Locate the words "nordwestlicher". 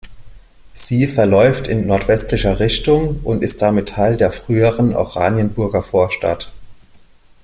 1.85-2.59